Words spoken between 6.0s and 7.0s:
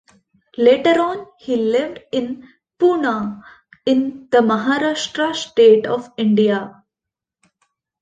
India.